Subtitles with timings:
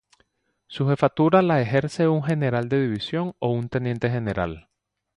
[0.65, 4.67] Su jefatura la ejerce un general de división o un teniente general.